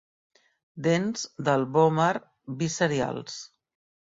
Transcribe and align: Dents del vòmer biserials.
Dents 0.87 1.27
del 1.49 1.67
vòmer 1.75 2.09
biserials. 2.63 3.37